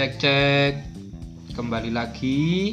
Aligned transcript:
cek 0.00 0.16
cek 0.16 0.74
kembali 1.52 1.92
lagi. 1.92 2.72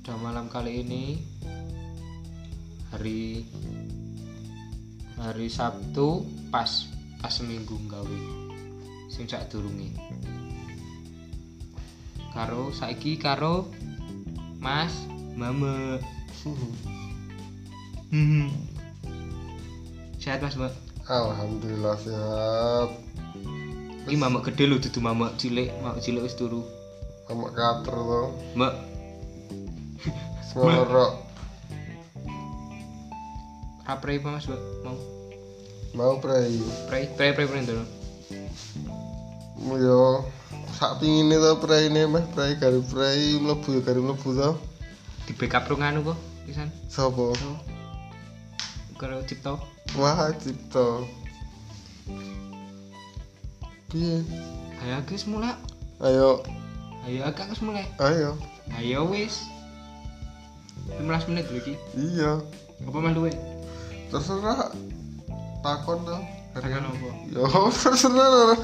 Pada 0.00 0.16
malam 0.16 0.48
kali 0.48 0.80
ini. 0.80 1.20
Hari 2.88 3.44
hari 5.20 5.52
Sabtu 5.52 6.24
pas 6.48 6.88
pas 7.20 7.28
seminggu 7.28 7.76
gawe 7.84 8.20
sing 9.12 9.28
sak 9.28 9.52
durunge. 9.52 9.92
Karo 12.32 12.72
saiki 12.72 13.20
karo 13.20 13.68
Mas 14.56 15.04
Mama 15.36 16.00
hmm. 18.08 18.48
sehat 20.16 20.40
Mas 20.40 20.56
Mbak 20.56 20.72
Alhamdulillah 21.12 22.00
sehat. 22.00 22.88
Ini 24.06 24.16
mama 24.18 24.42
gede 24.42 24.64
lho 24.66 24.76
dudu 24.82 24.98
mama 24.98 25.30
cilik 25.38 25.70
mama 25.82 25.98
cilik 26.02 26.22
wis 26.26 26.34
turu. 26.34 26.66
Sama 27.26 27.48
kater 27.54 27.96
to. 27.96 28.22
Mbak 28.58 28.72
rapre 33.82 34.12
apa 34.20 34.28
Mas 34.30 34.46
Mbak 34.46 34.62
mau? 34.84 34.96
Mau 35.92 36.14
prei. 36.24 36.56
pray 36.88 37.04
pray 37.12 37.36
pray 37.36 37.46
pray 37.48 37.62
dulu 37.68 37.84
Yo 39.76 40.24
sak 40.76 40.98
pingine 41.00 41.36
to 41.36 41.60
prei 41.60 41.92
ne 41.92 42.08
meh 42.08 42.24
prei 42.32 42.56
karo 42.56 42.80
prei 42.82 43.36
mlebu 43.36 43.78
ya 43.78 43.80
karo 43.84 44.00
mlebu 44.00 44.28
to. 44.32 44.50
di 45.28 45.32
backup 45.38 45.70
rung 45.70 45.86
anu 45.86 46.02
kok 46.02 46.18
pisan? 46.48 46.68
Sopo? 46.90 47.30
karo 49.02 49.18
cipto. 49.26 49.58
Wah, 49.98 50.30
cipto. 50.38 51.10
Piye? 53.92 54.24
ayo 54.80 55.04
guys 55.04 55.28
mulai 55.28 55.52
Ayo, 56.00 56.40
ayo 57.04 57.20
agak 57.22 57.52
wis 57.52 57.60
mulai 57.60 57.84
ayo. 58.00 58.40
ayo 58.74 59.04
wis 59.12 59.44
15 60.96 61.28
menit 61.28 61.46
lagi 61.52 61.76
Iya. 61.92 62.40
apa 62.82 62.98
mas 62.98 63.12
duwe 63.12 63.30
Terserah. 64.08 64.72
Takon 65.60 66.08
to. 66.08 66.16
katakan 66.56 66.88
apa 66.88 67.08
Yo, 67.30 67.44
terserah. 67.84 68.56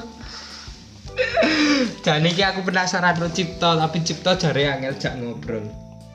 dan 2.01 2.25
ini 2.27 2.41
aku 2.41 2.65
penasaran 2.65 3.13
karo 3.13 3.29
cipto 3.29 3.69
tapi 3.77 4.01
cipto 4.01 4.33
jare 4.33 4.65
angel 4.65 4.97
jak 4.97 5.13
ngobrol 5.13 5.63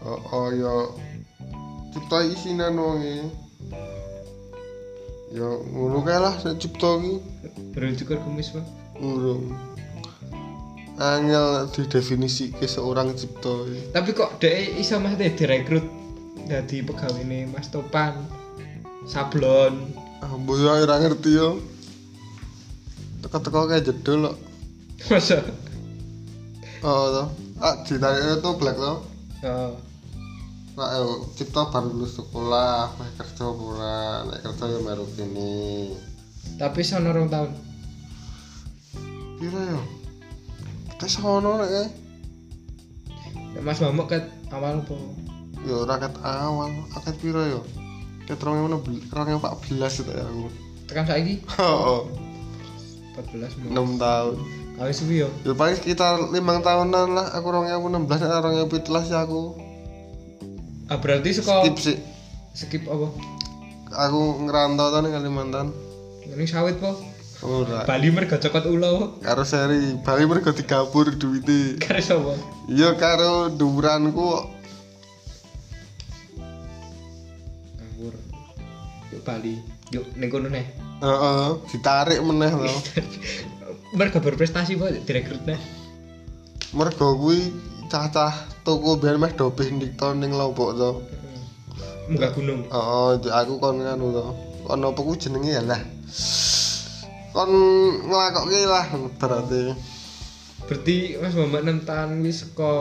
Oh, 0.04 0.20
oh 0.34 0.48
yo. 0.52 0.92
Cipta 1.96 2.20
isinan 2.28 2.76
wonge. 2.76 3.24
Yo, 5.32 5.64
ngono 5.72 6.04
kae 6.04 6.20
lah 6.20 6.36
nek 6.44 6.60
cipta 6.60 7.00
iki. 7.00 8.04
kumis 8.20 8.52
bang 8.52 8.66
Urung. 8.98 9.50
Angel 10.94 11.66
didefinisi 11.74 12.54
ke 12.54 12.70
seorang 12.70 13.18
cipto 13.18 13.66
iki. 13.66 13.90
tapi 13.90 14.14
kok 14.14 14.38
dek 14.38 14.78
iso 14.78 15.02
mas 15.02 15.18
deh 15.18 15.26
direkrut 15.26 15.82
jadi 16.46 16.86
pegawai 16.86 17.18
ini 17.18 17.50
mas 17.50 17.66
Topan 17.66 18.14
sablon 19.02 19.90
Ah, 20.22 20.30
mbok 20.38 20.56
yo 20.56 20.70
ora 20.72 20.96
ngerti 20.96 21.36
yo. 21.36 21.60
Teko-teko 23.20 23.68
kayak 23.68 23.84
jedul 23.84 24.24
kok. 24.24 24.36
masa 25.10 25.44
Oh, 26.80 27.12
to. 27.12 27.24
Ah, 27.58 27.76
ditarik 27.84 28.40
itu 28.40 28.50
black 28.56 28.76
to. 28.76 28.94
oh. 29.44 29.72
Nah, 30.74 30.88
yo, 30.96 31.28
cipta 31.32 31.68
baru 31.68 31.92
lulus 31.92 32.16
sekolah, 32.16 32.96
meh 32.96 33.10
kerja 33.14 33.44
ora, 33.46 34.24
nek 34.26 34.42
kerja 34.42 34.64
yo 34.66 34.78
meru 34.80 35.04
kene. 35.12 35.92
tapi 36.54 36.80
sono 36.80 37.08
rong 37.10 37.28
tahun 37.28 37.50
Piro 39.44 39.60
yo? 39.60 39.80
Kita 40.96 41.04
sono 41.04 41.60
nek 41.60 41.68
kae. 41.68 41.86
Nek 43.52 43.60
mas 43.60 43.76
Mamuk 43.76 44.08
ket 44.08 44.24
awal 44.48 44.80
apa 44.80 44.96
Yo 45.68 45.84
raket 45.84 46.16
awal, 46.24 46.72
akeh 46.96 47.12
piro 47.20 47.44
yo? 47.44 47.60
Ket 48.24 48.40
2014 48.40 50.00
itu 50.00 50.12
ya 50.16 50.24
aku. 50.24 50.48
tekan 50.88 51.04
saiki 51.04 51.44
Oh, 51.60 52.08
14 53.20 53.68
6 53.68 54.00
tahun. 54.00 54.36
Kali 54.80 54.92
suwi 54.96 55.20
yo. 55.20 55.28
Ya 55.44 55.52
paling 55.52 55.76
sekitar 55.76 56.24
5 56.24 56.40
tahunan 56.40 57.12
lah 57.12 57.28
aku 57.36 57.52
2016 57.52 58.24
nek 58.24 58.64
2017 58.72 59.12
ya 59.12 59.28
aku. 59.28 59.60
Ah 60.88 60.96
berarti 61.04 61.36
saka 61.36 61.68
Skip 61.68 61.76
sih. 61.84 62.00
skip 62.56 62.88
apa? 62.88 63.12
Aku 64.08 64.40
ngerantau 64.48 64.88
to 64.88 64.98
ning 65.04 65.12
Kalimantan. 65.12 65.68
Ini 66.32 66.48
sawit 66.48 66.80
po. 66.80 66.96
Ora. 67.42 67.82
Bali 67.82 68.08
mergo 68.14 68.38
cokot 68.38 68.64
ulo. 68.70 69.18
Karo 69.18 69.42
seri 69.42 69.98
Bali 70.06 70.24
mergo 70.26 70.54
digabur 70.54 71.10
duwite. 71.18 71.80
Kare 71.82 71.98
sapa? 71.98 72.38
Iya 72.70 72.94
karo 72.94 73.50
duranku 73.50 74.14
kok. 74.14 74.44
Ngawur. 77.80 78.14
Yuk 79.10 79.22
Bali. 79.26 79.54
Yuk 79.90 80.06
ning 80.14 80.30
kono 80.30 80.48
neh. 80.48 80.64
Heeh, 81.02 81.48
ditarik 81.74 82.22
meneh 82.22 82.52
to. 82.54 82.70
Mergo 83.98 84.18
berprestasi 84.22 84.78
po 84.78 84.88
direkrut 84.90 85.42
neh. 85.44 85.58
Mergo 86.72 87.18
kuwi 87.18 87.50
cacah 87.90 88.32
toko 88.62 88.96
ben 88.96 89.18
meh 89.18 89.34
dobeh 89.34 89.68
ndikto 89.68 90.14
ning 90.14 90.32
Lombok 90.32 90.70
to. 90.78 90.90
Munggah 92.08 92.30
gunung. 92.32 92.62
Heeh, 92.70 93.10
aku 93.28 93.52
kon 93.58 93.82
nganu 93.82 94.06
to. 94.14 94.24
Kon 94.64 94.80
apa 94.80 95.00
ku 95.02 95.12
jenenge 95.12 95.50
ya 95.52 95.60
lah. 95.60 95.82
Kon 97.34 97.50
nglakokke 98.06 98.62
lah 98.62 98.86
berarti. 99.18 99.74
Berarti 100.64 101.18
Mas 101.18 101.34
Mamak 101.34 101.62
nentan 101.66 102.22
wis 102.22 102.46
saka 102.46 102.72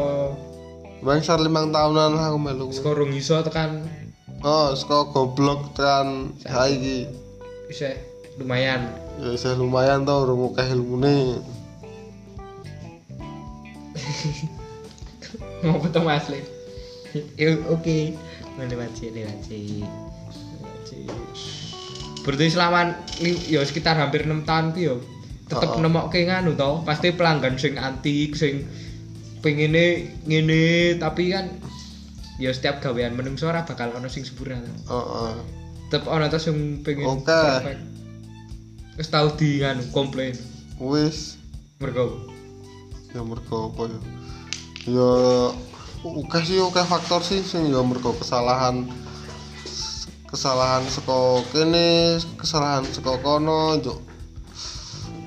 Bang 1.03 1.19
sar 1.19 1.41
limang 1.41 1.73
tahunan 1.73 2.15
aku 2.15 2.37
melu. 2.39 2.71
saka 2.71 2.95
rong 2.95 3.11
iso 3.11 3.35
tekan 3.43 3.83
Oh, 4.45 4.71
saka 4.71 5.09
goblok 5.11 5.73
tekan 5.75 6.31
saiki. 6.39 7.09
bisa 7.67 7.97
lumayan. 8.37 8.91
Ya 9.17 9.33
saya 9.35 9.57
lumayan 9.57 10.05
to 10.05 10.13
urung 10.13 10.53
akeh 10.53 10.69
ilmune. 10.69 11.41
Mau 15.63 15.79
ketemu 15.79 16.09
asli. 16.11 16.39
Oke. 17.71 18.13
Lewat 18.59 18.91
sih, 18.93 19.09
lewat 19.09 19.39
sih. 19.47 19.81
Lewat 19.81 20.81
sih. 20.85 21.62
Berarti 22.23 22.47
selama 22.51 22.95
ya 23.51 23.61
sekitar 23.67 23.99
hampir 23.99 24.23
6 24.23 24.47
tahun 24.47 24.71
ki 24.71 24.81
yo 24.87 24.95
tetep 25.43 25.75
Oh. 25.75 25.83
nemokke 25.83 26.23
nganu 26.23 26.55
to, 26.55 26.81
pasti 26.87 27.11
pelanggan 27.11 27.59
sing 27.59 27.75
antik, 27.75 28.33
sing 28.33 28.63
pengene 29.43 30.15
ngene 30.23 30.95
tapi 30.97 31.35
kan 31.35 31.51
ya 32.39 32.49
setiap 32.55 32.79
gawean 32.79 33.13
menungso 33.13 33.51
ora 33.51 33.67
bakal 33.67 33.91
ono 33.91 34.07
sing 34.07 34.23
sempurna 34.23 34.63
to. 34.63 34.73
Heeh. 34.87 35.33
Tetep 35.91 36.07
ono 36.07 36.25
to 36.31 36.39
sing 36.39 36.79
pengen 36.81 37.05
Oke. 37.05 37.27
perfect. 37.27 37.81
Wis 38.95 39.09
tau 39.11 39.27
di 39.35 39.59
nganu 39.59 39.83
komplain. 39.91 40.33
Wis 40.79 41.37
Mergo 41.83 42.31
ya 43.13 43.21
mergo 43.21 43.69
apa 43.69 43.91
ya? 43.91 43.99
Ya 44.89 45.11
oke 46.03 46.39
sih 46.43 46.59
oke 46.59 46.81
faktor 46.81 47.21
sih 47.21 47.45
sing 47.45 47.69
ya 47.69 47.83
mergo 47.85 48.15
kesalahan 48.17 48.89
kesalahan 50.33 50.81
saka 50.89 51.45
kene, 51.53 52.17
kesalahan 52.41 52.81
saka 52.89 53.21
kono, 53.21 53.77
juk. 53.77 54.01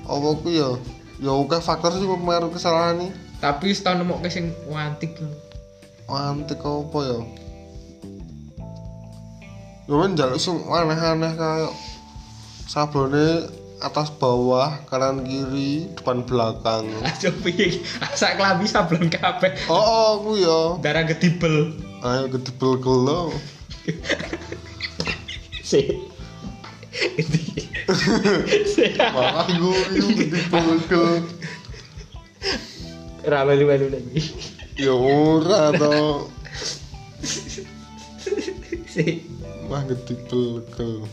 Apa 0.03 0.29
ku 0.43 0.51
ya? 0.51 0.75
Ya 1.23 1.31
oke 1.31 1.63
faktor 1.63 1.95
sih 1.95 2.03
mempengaruhi 2.03 2.51
kesalahan 2.51 2.99
ini. 2.99 3.09
tapi 3.37 3.69
setahun 3.69 4.03
nemokke 4.03 4.27
sing 4.27 4.51
antik. 4.73 5.15
Antik 6.11 6.59
apa 6.59 6.99
ya? 7.07 7.19
Ya 9.87 9.93
men 9.95 10.19
njaluk 10.19 10.41
sing 10.41 10.59
aneh-aneh 10.67 11.31
kayak 11.39 11.71
sablone 12.67 13.47
atas 13.77 14.09
bawah, 14.09 14.73
kanan 14.89 15.23
kiri, 15.23 15.87
depan 15.95 16.25
belakang. 16.25 16.89
Aja 17.07 17.29
piye? 17.31 17.79
Sak 18.17 18.41
klambi 18.41 18.67
sablon 18.67 19.07
kabeh. 19.07 19.53
Oh, 19.69 19.77
oh 19.77 20.07
aku 20.19 20.31
ya. 20.41 20.59
Darah 20.81 21.05
gedibel. 21.07 21.77
Ayo 22.03 22.27
gedebel 22.27 22.71
gelo. 22.81 23.31
Si. 25.67 25.83
Itu. 27.19 27.39
Si. 28.71 28.85
Malah 28.95 29.51
gue 29.51 29.99
itu 29.99 30.07
gedebel 30.15 30.79
gelo. 30.87 31.27
Ra 33.27 33.43
melu-melu 33.43 33.91
lagi. 33.91 34.31
Ya 34.79 34.95
ora 34.95 35.75
to. 35.75 36.31
Si. 38.87 39.27
Mah 39.67 39.83
gelo. 39.91 41.03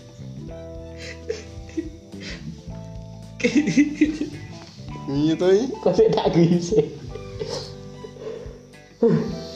Iya 5.11 5.35
to 5.35 5.47
iki. 5.51 5.67
Kok 5.83 5.99
tak 6.15 6.27
gisi. 6.31 6.79
Wis 9.03 9.54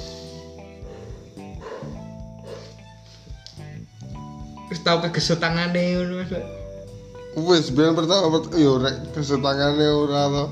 tau 4.89 5.05
kegesot 5.05 5.37
tangane 5.37 6.01
ngono 6.01 6.25
Mas. 6.25 6.33
Wis 7.37 7.69
biyen 7.69 7.93
pertama 7.93 8.33
pert- 8.33 8.57
yo 8.57 8.81
rek 8.81 9.13
kesetangane 9.13 9.85
ora 9.85 10.33
to. 10.33 10.45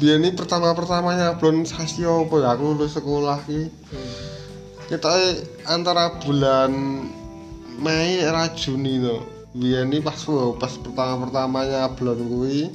Biyen 0.00 0.24
ini 0.24 0.32
pertama 0.32 0.72
pertamanya 0.72 1.36
belum 1.36 1.68
sasi 1.68 2.08
apa 2.08 2.32
ya? 2.40 2.56
Aku 2.56 2.72
lulus 2.72 2.96
sekolah 2.96 3.44
ki 3.44 3.68
kita 4.88 5.12
antara 5.68 6.16
bulan 6.24 6.72
Mei 7.76 8.24
era 8.24 8.48
Juni 8.56 9.04
to. 9.04 9.20
Biyen 9.52 9.92
ini 9.92 10.00
pas 10.00 10.16
pas 10.56 10.72
pertama 10.80 11.28
pertamanya 11.28 11.92
bulan 11.92 12.16
kuwi 12.24 12.72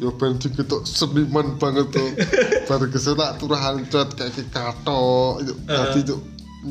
yo 0.00 0.10
ben 0.18 0.34
diketok 0.34 0.82
seniman 0.82 1.60
banget 1.62 1.86
tuh 1.94 2.10
baru 2.66 2.90
kesel 2.90 3.14
tak 3.14 3.38
turahan 3.38 3.86
cat 3.86 4.10
kayak 4.18 4.50
katok 4.50 5.46
yo 5.46 5.54
dadi 5.62 6.00
yo 6.02 6.16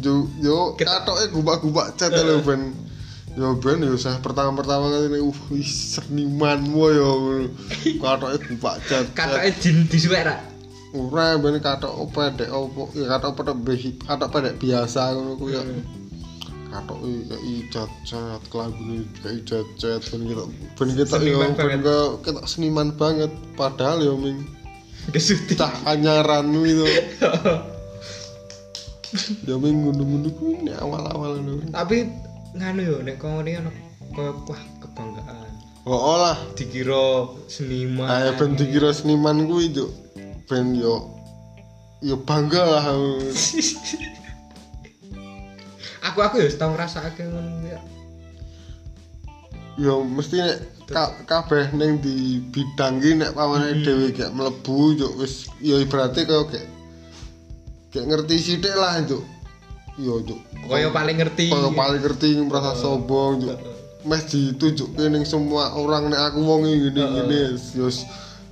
yo 0.03 0.13
yo 0.43 0.57
katoke 0.75 1.31
gubak-gubak 1.31 1.95
cat 1.95 2.11
lho 2.11 2.43
ben 2.43 2.75
yo 3.39 3.55
ben 3.55 3.79
yo 3.79 3.95
saya 3.95 4.19
pertama 4.19 4.51
pertama 4.59 4.91
kali 4.91 5.07
ini 5.07 5.19
uh 5.23 5.39
senimanmu 5.63 6.83
yo 6.91 7.09
katoke 8.03 8.43
gubak 8.51 8.83
cat 8.91 9.07
Katoke 9.15 9.47
jin 9.63 9.87
disuwek 9.87 10.27
ra. 10.27 10.35
ora 10.91 11.39
ben 11.39 11.55
katok 11.63 12.11
pedek 12.11 12.51
opo 12.51 12.91
ya 12.91 13.07
katok 13.15 13.55
behi 13.63 13.95
katok 14.03 14.29
pedek 14.35 14.59
biasa 14.59 15.15
ngono 15.15 15.39
kuwi 15.39 15.55
yo 15.55 15.63
katok 16.71 16.99
kayak 16.99 17.71
cat 17.71 17.91
cat 18.03 18.41
kelabune 18.51 19.07
kayak 19.23 19.47
cat 19.79 20.03
ben 20.11 20.27
kita 20.27 20.43
ben 20.75 20.89
kita 20.91 21.15
Seniman 21.15 21.55
ben 21.55 21.79
kita 22.19 22.41
seniman 22.43 22.91
banget. 22.99 23.31
Padahal 23.55 24.03
yo 24.03 24.19
ming 24.19 24.43
Kesuti. 25.15 25.55
cah 25.57 25.71
anyaran 25.87 26.51
itu 26.61 26.85
ya 29.47 29.55
ming 29.55 29.87
kuwi 30.35 30.67
nek 30.67 30.75
awal-awal 30.83 31.39
Tapi 31.71 32.11
nganu 32.51 32.81
yo 32.83 32.95
nek 33.01 33.15
kono 33.17 33.41
ini 33.41 33.57
ono 33.57 33.71
koyo 34.11 34.31
wah 34.43 34.61
kebanggaan. 34.83 35.47
oh 35.87 36.15
lah 36.19 36.37
Dikira 36.53 37.31
seniman. 37.47 38.05
ayo 38.05 38.35
ben 38.35 38.53
dikira 38.53 38.91
seniman 38.91 39.47
kuwi 39.47 39.71
yo 39.71 39.87
ben 40.51 40.75
yo 40.75 41.07
yo 42.03 42.19
bangga 42.19 42.59
lah 42.61 42.85
aku 46.03 46.19
aku 46.27 46.35
ya 46.43 46.49
tau 46.59 46.75
ngrasake 46.75 47.23
ngono 47.23 47.65
ya. 47.65 47.79
yo 49.79 50.03
mesti 50.03 50.43
nek 50.43 50.57
ka- 50.91 51.15
kabeh 51.23 51.71
ning 51.71 52.03
di 52.03 52.43
bidang 52.51 52.99
ki 52.99 53.15
nek 53.15 53.31
pamane 53.31 53.79
dhewe 53.79 54.11
gak 54.11 54.35
mlebu 54.35 54.99
yo 54.99 55.07
wis 55.15 55.47
yo 55.63 55.79
ibaratnya 55.79 56.27
kaya 56.27 56.43
kayak 56.51 56.67
kayak 57.95 58.05
ngerti 58.11 58.35
sithik 58.37 58.75
lah 58.75 58.99
itu 58.99 59.23
yo 59.97 60.23
Koyo 60.63 60.89
paling 60.89 61.17
ngerti. 61.17 61.49
kaya 61.49 61.69
paling 61.71 61.99
ngerti 61.99 62.39
merasa 62.39 62.75
sombong 62.75 63.41
yo 63.41 63.55
mes 64.01 64.23
ditunjukke 64.25 65.07
ning 65.07 65.23
semua 65.23 65.73
orang 65.73 66.09
nek 66.09 66.31
aku 66.31 66.39
wong 66.41 66.61
ngene 66.63 66.95
ngene 66.97 67.37
yo 67.75 67.85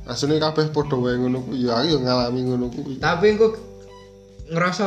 asline 0.05 0.37
kabeh 0.37 0.69
padha 0.69 0.93
wae 0.93 1.15
ngono 1.15 1.41
kuwi 1.41 1.63
yo 1.63 1.71
aku 1.71 1.85
yo 1.87 1.97
ngalami 1.99 2.39
ngono 2.43 2.65
kuwi 2.69 2.93
Tapi 2.97 3.25
engko 3.33 3.47
ngerasa 4.49 4.85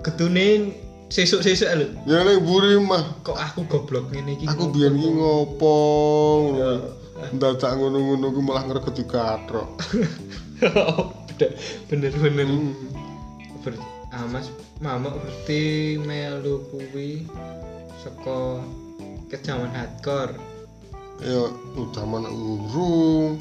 gedune 0.00 0.72
sesuk-sesuk 1.10 1.68
lho. 1.74 1.86
ya 2.06 2.22
ning 2.22 2.38
buri 2.40 2.78
mah. 2.78 3.02
Kok 3.20 3.34
aku 3.34 3.60
goblok 3.66 4.08
ngene 4.08 4.38
iki. 4.38 4.44
aku 4.46 4.70
biyen 4.70 4.94
ki 4.94 5.08
ngopo? 5.10 5.76
ngono 6.48 6.96
dadak 7.36 7.76
ngono-ngono 7.76 8.26
ku 8.32 8.40
malah 8.40 8.64
ngregeti 8.64 9.04
katrok 9.04 9.68
bener-bener 11.88 12.48
Hmm. 12.48 12.72
Ber 14.10 14.18
ah 14.18 14.26
mas 14.26 14.50
mama 14.82 15.14
berarti 15.14 15.94
melu 16.02 16.66
kuwi 16.74 17.30
saka 18.02 18.58
kejaman 19.30 19.70
hardcore. 19.70 20.34
Ya 21.22 21.46
udah 21.78 22.04
mana 22.08 22.26
urung 22.32 23.38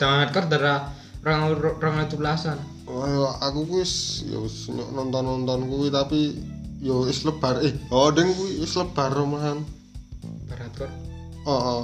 jaman 0.00 0.24
hardcore 0.24 0.48
darah 0.48 0.88
rong 1.20 1.58
rong 1.60 1.98
tulasan 2.08 2.56
Wah, 2.88 3.36
aku 3.42 3.68
kuwi 3.68 3.82
wis 3.84 4.24
ya 4.24 4.38
wis 4.40 4.70
nonton-nonton 4.70 5.66
kuwi 5.66 5.90
tapi 5.92 6.40
ya 6.80 6.94
wis 7.02 7.26
lebar 7.26 7.60
eh 7.60 7.74
oh 7.92 8.08
deng 8.14 8.32
kuwi 8.32 8.64
wis 8.64 8.72
lebar 8.78 9.12
rumahan. 9.12 9.60
Bar 10.48 10.58
hardcore? 10.62 10.94
Oh 11.44 11.60
oh 11.60 11.82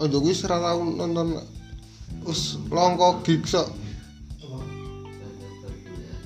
oh 0.00 0.06
yo 0.08 0.16
kuwi 0.22 0.32
ora 0.48 0.56
tau 0.70 0.80
nonton 0.80 1.44
wis 2.24 2.56
longko 2.72 3.20
gig 3.26 3.42
sok 3.44 3.81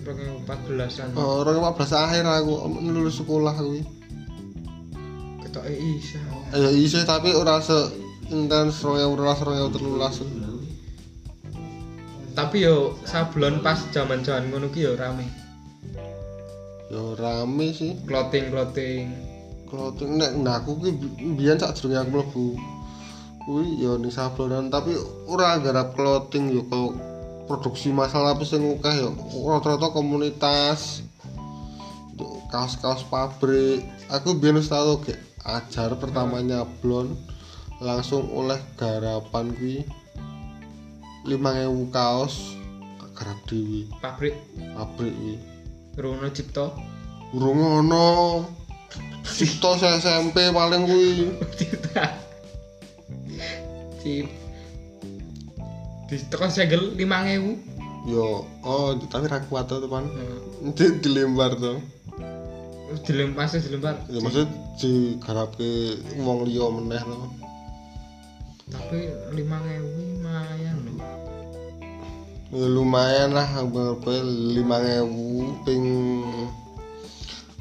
rong 0.06 0.46
empat 0.46 0.58
belasan 0.70 1.10
oh 1.18 1.42
2015 1.42 2.04
akhir 2.06 2.22
aku 2.22 2.54
lulus 2.86 3.18
sekolah 3.18 3.54
kuwi 3.58 3.82
ketok 5.42 5.66
isa 5.74 6.22
ya 6.54 6.70
isih 6.70 7.02
tapi 7.02 7.34
ora 7.34 7.58
se 7.58 7.74
intens 8.30 8.78
2012 8.82 9.74
2013 9.82 10.56
tapi 12.36 12.68
yo 12.68 12.92
sablon 13.08 13.64
pas 13.64 13.80
zaman 13.96 14.20
zaman 14.20 14.52
ngono 14.52 14.68
ki 14.68 14.84
yo 14.84 14.92
rame. 14.92 15.24
Ya 16.92 17.16
rame 17.16 17.72
sih. 17.72 17.96
Clothing 18.04 18.52
clothing 18.52 19.08
clothing 19.66 20.20
nek 20.20 20.36
nah 20.44 20.60
aku 20.60 20.76
ki 20.84 20.90
biyen 21.40 21.56
sak 21.56 21.80
durunge 21.80 21.96
aku 21.96 22.10
mlebu. 22.12 22.46
Kuwi 23.48 23.80
ya 23.80 23.96
ning 23.96 24.12
sablonan 24.12 24.68
tapi 24.68 24.92
ora 25.24 25.56
garap 25.64 25.96
clothing 25.96 26.52
yo 26.52 26.68
kok 26.68 26.92
produksi 27.46 27.94
masalah 27.94 28.34
apa 28.34 28.42
sing 28.42 28.62
akeh 28.62 28.94
yo 29.06 29.10
rata-rata 29.46 29.94
komunitas 29.94 31.06
kaos-kaos 32.50 33.02
pabrik. 33.10 33.82
Aku 34.10 34.38
wis 34.38 34.70
tau 34.70 35.02
kayak 35.02 35.18
ajar 35.46 35.94
pertamanya 35.98 36.66
blon 36.82 37.14
langsung 37.82 38.26
oleh 38.32 38.58
garapan 38.78 39.52
kuwi 39.54 39.84
5000 41.26 41.94
kaos 41.94 42.56
garap 43.14 43.38
dewi 43.50 43.90
pabrik? 43.98 44.34
Pabrik 44.74 45.12
kuwi. 45.14 45.34
Rono 45.96 46.28
Cipto? 46.28 46.76
Urung 47.32 47.60
ono 47.84 48.08
Cipto 49.26 49.74
saya 49.76 49.98
SMP 49.98 50.54
paling 50.54 50.82
kuwi. 50.86 51.10
Cipta 51.58 52.06
Cip 54.00 54.45
di 56.06 56.16
tekan 56.30 56.50
segel 56.50 56.94
5000 56.94 58.10
yo 58.10 58.46
oh 58.62 58.94
tapi 59.10 59.26
ra 59.26 59.42
kuat 59.50 59.66
tuh 59.66 59.82
teman 59.82 60.06
Heeh. 60.06 60.70
di 60.74 60.84
dilembar 61.02 61.58
tuh. 61.58 61.82
Dilempar 63.02 63.50
sih 63.50 63.58
dilempar. 63.58 63.98
Ya 64.06 64.22
maksud 64.22 64.46
di 64.78 65.18
garapke 65.18 65.98
wong 66.22 66.46
liya 66.46 66.70
meneh 66.70 67.02
tuh 67.02 67.46
tapi 68.66 68.98
5000 69.30 69.38
lumayan 69.38 70.76
loh 70.82 70.98
ya 72.50 72.66
lumayan 72.66 73.30
lah 73.30 73.46
berapa 73.62 74.26
lima 74.26 74.82
ewu 75.02 75.54
ping 75.62 75.86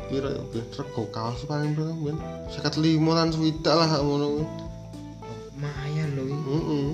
piro 0.09 0.33
ya 0.33 0.41
ben 0.49 0.65
rego 0.65 1.03
kaos 1.13 1.45
paling 1.45 1.77
piro 1.77 1.93
ben. 2.01 2.17
Sekat 2.49 2.81
lima 2.81 3.21
lan 3.21 3.29
swidak 3.29 3.73
lah 3.77 4.01
ngono 4.01 4.25
kuwi 4.33 4.45
lumayan 5.53 6.07
loh 6.17 6.25
ini 6.25 6.37
heeh 6.41 6.87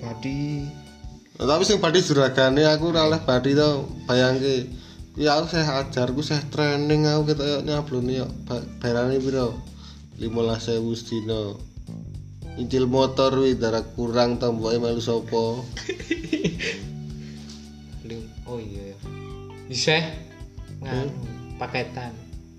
body 0.00 0.40
Nah, 1.38 1.46
tapi 1.46 1.62
sing 1.62 1.78
badi 1.78 2.02
juragane 2.02 2.66
aku 2.66 2.90
ora 2.90 3.06
oleh 3.06 3.22
badi 3.22 3.54
to 3.54 3.86
bayangke 4.10 4.66
ya 5.14 5.38
aku 5.38 5.54
saya 5.54 5.86
ajar 5.86 6.10
ku 6.10 6.18
saya 6.18 6.42
training 6.50 7.06
aku 7.06 7.30
kita 7.30 7.62
nyablone 7.62 8.22
yo 8.22 8.26
bayarane 8.82 9.22
piro? 9.22 9.54
15.000 10.18 10.82
sedina. 10.98 11.54
Incil 12.58 12.90
motor 12.90 13.38
wi 13.38 13.54
darah 13.54 13.86
kurang 13.94 14.42
tomboke 14.42 14.82
melu 14.82 14.98
sapa? 14.98 15.62
Oh 18.50 18.58
iya 18.58 18.82
ya. 18.90 18.96
Bisa 19.70 19.94
nganu 20.82 21.14
paketan. 21.54 22.10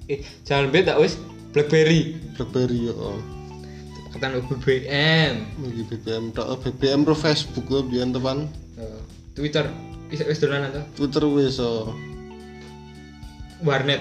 Eh 0.07 0.23
jangan 0.47 0.71
beda 0.71 0.95
wis? 1.03 1.19
Blackberry. 1.51 2.15
BlackBerry 2.39 2.87
yo. 2.87 2.95
Paketan 4.07 4.39
BBM 4.39 5.33
BBM 5.59 6.31
tok. 6.31 6.63
BBM 6.63 7.03
pro 7.03 7.17
Facebook 7.17 7.67
lo 7.67 7.83
biyen 7.83 8.15
teman 8.15 8.47
Eh, 8.79 8.99
Twitter 9.35 9.67
wis 10.07 10.23
wis 10.23 10.39
dolanan 10.39 10.71
to 10.71 10.81
Twitter 10.95 11.27
wis 11.27 11.59
oh. 11.59 11.91
warnet 13.59 13.99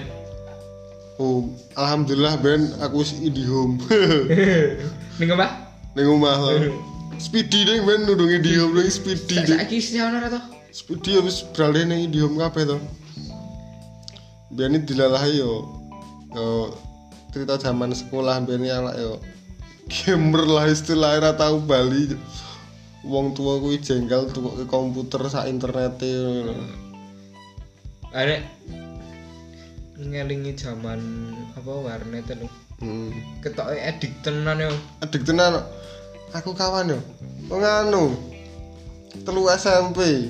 oh 1.19 1.51
alhamdulillah 1.75 2.39
ben 2.39 2.71
aku 2.79 3.03
wis 3.03 3.11
IndiHome 3.19 3.75
ning 5.19 5.29
apa 5.35 5.47
ning 5.99 6.07
omah. 6.07 6.63
Speedy 7.19 7.67
ning 7.67 7.83
ben 7.83 8.07
nudung 8.07 8.31
IndiHome 8.31 8.79
ning 8.79 8.87
Speedy 8.87 9.43
saiki 9.43 9.83
sih 9.83 9.99
ono 9.99 10.23
to 10.31 10.39
Speedy 10.71 11.19
habis 11.19 11.43
beralih 11.51 11.83
ning 11.83 12.07
IndiHome 12.07 12.39
kabeh 12.39 12.63
to. 12.71 12.77
Biyen 14.55 14.79
dilalahi 14.87 15.43
yo. 15.43 15.67
Yo 16.31 16.71
cerita 17.35 17.59
zaman 17.59 17.91
sekolah 17.91 18.39
biyen 18.47 18.63
iki 18.63 18.71
anak 18.71 18.95
yo. 18.95 19.19
Gamer 19.91 20.45
lah 20.47 20.71
istilahnya 20.71 21.35
tau 21.35 21.59
bali. 21.59 22.15
Wong 23.07 23.31
tua 23.31 23.63
kuwi 23.63 23.79
jengkel 23.79 24.27
tukoke 24.27 24.67
komputer 24.67 25.23
sak 25.31 25.47
internete. 25.47 26.11
Ngono. 26.19 26.53
arek 28.09 28.41
ngelingi 30.01 30.57
zaman 30.57 30.99
apa 31.55 31.71
warnet 31.71 32.27
lho. 32.35 32.47
Hmm. 32.79 33.11
ketoke 33.39 33.75
edik 33.75 34.19
tenan 34.19 34.59
yo. 34.59 34.71
Adik 34.99 35.23
tenan. 35.23 35.63
aku 36.35 36.51
kawan 36.51 36.91
yo. 36.91 36.99
Wong 37.47 37.63
anu 37.63 38.03
telu 39.23 39.47
SMP 39.55 40.29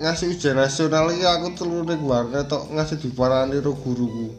ngasih 0.00 0.32
ujian 0.32 0.56
nasional 0.56 1.12
iki 1.12 1.22
aku 1.28 1.48
telu 1.54 1.84
ning 1.86 2.00
warnet 2.02 2.50
tok 2.50 2.66
ngasih 2.74 2.98
diparani 2.98 3.62
karo 3.62 3.78
guruku. 3.78 4.34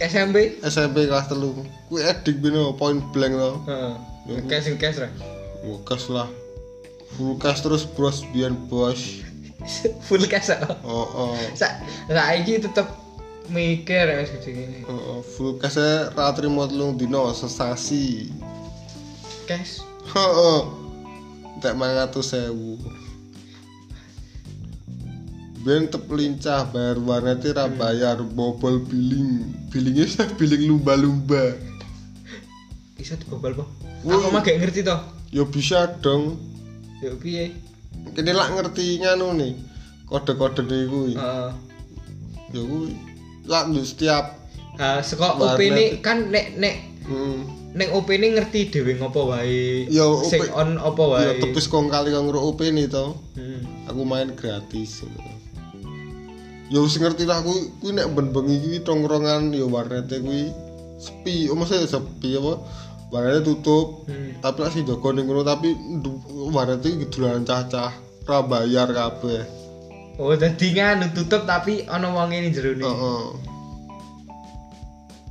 SMP 0.00 0.56
SMP 0.64 1.04
kelas 1.04 1.28
telu. 1.28 1.52
Kuwi 1.92 2.00
edik 2.00 2.40
bino 2.40 2.72
point 2.80 3.04
blank 3.12 3.34
to. 3.36 3.52
Heeh 3.68 4.17
ngekes 4.28 4.68
ngekes 4.68 4.96
ra 5.00 5.10
Bukas 5.58 6.06
lah. 6.06 6.30
Full 7.18 7.34
cash 7.42 7.64
terus 7.66 7.82
bros 7.82 8.22
biar 8.30 8.54
bos. 8.54 9.24
Full 10.06 10.24
cash 10.30 10.54
kok 10.54 10.78
oh 10.86 11.34
oh. 11.34 11.36
Sa 11.58 11.82
saiki 12.06 12.62
tetep 12.62 12.86
mikir 13.50 14.06
wis 14.20 14.30
gede 14.38 14.50
gini. 14.54 14.78
Oh, 14.86 14.94
oh. 14.94 15.20
full 15.24 15.56
cash 15.58 15.80
e 15.80 16.12
ra 16.14 16.30
trimo 16.36 16.68
telung 16.68 16.94
dino 16.94 17.32
sesasi. 17.34 18.30
Cash. 19.48 19.82
Oh 20.14 20.32
oh 20.36 20.62
tak 21.58 21.74
mangatus 21.74 22.38
sewu 22.38 22.78
Ben 25.66 25.90
tep 25.90 26.06
lincah 26.06 26.70
bayar 26.70 27.02
warnet 27.02 27.42
ra 27.50 27.66
bayar 27.66 28.22
bobol 28.22 28.78
billing. 28.78 29.52
Billingnya 29.74 30.06
sih 30.06 30.28
billing 30.38 30.70
lumba-lumba 30.70 31.67
bisa 32.98 33.14
dibobol 33.14 33.62
po 33.62 33.64
aku 34.06 34.28
mah 34.30 34.42
gak 34.42 34.58
ngerti 34.62 34.86
toh. 34.86 35.00
Ya 35.34 35.44
bisa 35.44 35.98
dong. 36.00 36.38
Yo 37.02 37.14
piye? 37.18 37.54
Kini 38.14 38.32
lak 38.32 38.54
ngerti 38.54 39.02
nganu 39.02 39.34
nih 39.38 39.52
kode-kode 40.08 40.64
nih 40.64 40.82
kuwi 40.88 41.14
heeh. 41.14 41.50
Ya 42.54 42.60
kuwi 42.62 42.96
lak 43.44 43.70
setiap 43.84 44.38
ha 44.78 45.02
saka. 45.02 45.36
OP 45.36 45.60
ini 45.60 46.00
kan 46.00 46.30
nek 46.32 46.56
nek 46.56 46.74
hmm. 47.06 47.38
nek 47.76 47.88
OP 47.92 48.08
ini 48.14 48.38
ngerti 48.38 48.72
dhewe 48.72 48.96
ngopo 48.96 49.34
wae. 49.34 49.86
Ya, 49.90 50.06
sing 50.24 50.48
on 50.54 50.80
opo 50.80 51.18
ya 51.18 51.34
wae 51.34 51.42
tepis 51.42 51.68
kong 51.68 51.92
kali 51.92 52.14
kang 52.14 52.30
nguruk 52.30 52.54
OP 52.54 52.60
nih 52.66 52.88
to 52.88 53.18
Hmm. 53.38 53.62
aku 53.86 54.02
main 54.02 54.32
gratis. 54.34 55.04
Ya 56.68 56.78
wis 56.80 56.96
ngerti 56.96 57.28
lah 57.28 57.44
kuwi 57.44 57.68
kuwi 57.82 57.92
nek 57.94 58.10
ben 58.16 58.32
bengi 58.32 58.56
kuwi 58.64 58.78
tongkrongan 58.80 59.52
ya 59.52 59.68
warnete 59.68 60.24
kuwi 60.24 60.50
sepi. 60.96 61.52
Oh 61.52 61.56
maksudnya 61.58 61.84
sepi 61.84 62.34
apa 62.40 62.58
warnete 63.08 63.40
tutup 63.42 64.04
Hmm. 64.04 64.36
tapi 64.38 64.58
lah 64.58 64.70
sing 64.70 64.84
jaga 64.84 65.08
ning 65.10 65.24
ngono 65.24 65.42
tapi 65.42 65.72
ndu- 65.72 66.20
warnete 66.50 66.88
iki 66.90 67.06
dolanan 67.08 67.42
cah-cah 67.42 67.92
ra 68.22 68.38
bayar 68.42 68.88
kabeh 68.88 69.44
Oh, 70.16 70.34
dadi 70.34 70.72
nganu 70.72 71.12
tutup 71.12 71.44
tapi 71.44 71.86
ana 71.86 72.10
wong 72.10 72.28
ini 72.30 72.50
jero 72.50 72.72
ni. 72.72 72.82
heeh 72.82 73.24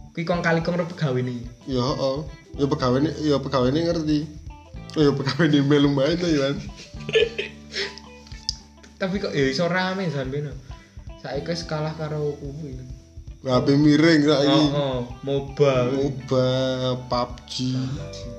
Kuwi 0.10 0.24
kong 0.24 0.40
kali 0.40 0.60
kong 0.60 0.76
ro 0.76 0.86
pegawe 0.86 1.20
ni. 1.20 1.44
ya 1.66 1.84
heeh 1.84 2.18
ya 2.56 2.66
pegawai 2.66 2.98
ini 2.98 3.10
ya 3.22 3.38
pegawai 3.38 3.70
ini 3.70 3.80
ngerti 3.84 4.20
oh 4.96 5.04
ya 5.04 5.12
pegawai 5.12 5.46
ini 5.46 5.60
melu 5.62 5.90
main 5.90 6.16
to 6.16 6.26
ya 6.26 6.40
kan 6.48 6.56
Tapi 8.98 9.16
kok 9.20 9.30
ya 9.30 9.46
iso 9.46 9.70
rame 9.70 10.10
sampeyan. 10.10 10.58
Saiki 11.20 11.46
wis 11.48 11.62
kalah 11.64 11.94
karo 11.94 12.34
kuwi. 12.34 12.74
HP 13.48 13.68
miring 13.80 14.22
saiki 14.28 14.52
Oh, 14.52 14.68
oh, 14.76 14.98
MOBA. 15.24 15.74
MOBA, 15.96 16.48
PUBG, 17.08 17.52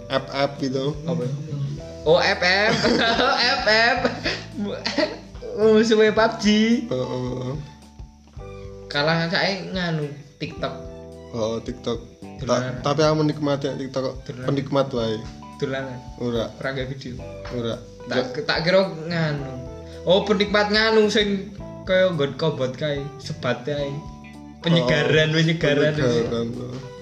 FF 0.07 0.51
gitu. 0.61 0.85
Apa? 1.09 1.25
Oh, 2.05 2.21
FF. 2.21 2.73
FF. 3.65 3.99
Musuhnya 5.59 6.13
PUBG. 6.13 6.45
Heeh. 6.93 7.53
Kalah 8.89 9.29
saiki 9.33 9.73
nganu 9.73 10.13
TikTok. 10.37 10.75
Oh, 11.33 11.57
TikTok. 11.61 11.99
Ta- 12.45 12.77
tapi 12.85 13.01
aku 13.03 13.25
menikmati 13.25 13.67
TikTok 13.75 14.03
kok. 14.05 14.17
Dolanan. 14.29 14.47
Penikmat 14.53 14.87
wae. 14.93 15.17
Dolanan. 15.59 15.99
Ora, 16.21 16.53
Ora 16.55 16.71
video. 16.85 17.17
ora. 17.57 17.75
Tak 18.09 18.45
tak 18.45 18.65
kira 18.65 18.89
nganu. 19.09 19.45
Oh, 20.05 20.25
penikmat 20.25 20.69
nganu 20.69 21.09
sing 21.09 21.53
kaya 21.85 22.13
nggon 22.13 22.37
kobot 22.37 22.77
kae, 22.77 23.01
sebat 23.21 23.65
kae. 23.65 23.89
Penyegaran, 24.59 25.31
penyegaran. 25.31 25.95
Penyegaran. 25.95 26.47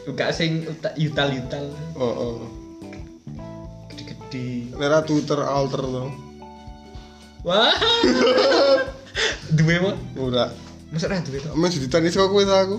Buka 0.06 0.30
sing 0.30 0.68
uta- 0.68 0.94
yutal-yutal. 0.94 1.66
Oh, 1.98 2.14
oh. 2.14 2.34
Gede-gede. 3.90 4.70
Nera 4.76 5.02
Twitter 5.02 5.40
alter 5.42 5.82
to. 5.82 6.04
Wah. 7.42 7.74
Duwe 9.56 9.74
apa? 9.80 9.92
Ora. 10.20 10.44
Masa 10.92 11.10
ra 11.10 11.18
duwe 11.18 11.42
to? 11.42 11.50
Men 11.56 11.72
ditani 11.72 12.12
saka 12.12 12.30
kowe 12.30 12.44
ta 12.44 12.62
aku. 12.62 12.78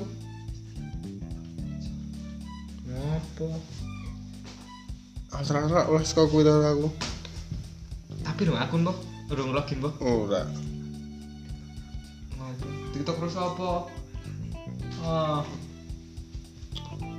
Ngopo? 2.88 3.48
Alter 5.36 5.56
alter 5.60 5.84
oleh 5.90 6.06
saka 6.06 6.24
kowe 6.30 6.42
ta 6.46 6.54
aku. 6.64 6.88
Tapi 8.24 8.42
dong 8.46 8.60
akun, 8.60 8.88
Boh. 8.88 8.96
Urung 9.34 9.52
login, 9.52 9.84
Boh. 9.84 9.92
Ora. 10.00 10.48
TikTok 12.96 13.20
terus 13.20 13.36
apa? 13.36 13.92
Oh, 15.08 15.40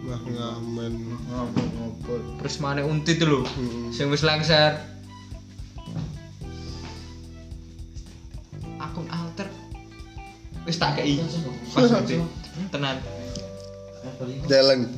Nah 0.08 0.20
ngamen. 0.20 0.92
ngopo. 1.28 2.12
Terus 2.40 2.56
mana 2.60 2.84
untit 2.84 3.20
lho. 3.20 3.44
Hmm. 3.44 3.88
Sing 3.92 4.08
wis 4.08 4.20
lengser. 4.20 4.76
Akun 8.78 9.08
alter. 9.08 9.48
Wis 10.64 10.76
tak 10.76 11.00
kei. 11.00 11.20
Pas 11.72 11.88
gede. 12.04 12.24
Tenan. 12.68 12.96
Deleng. 14.46 14.88